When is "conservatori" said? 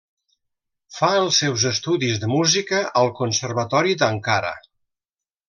3.21-3.95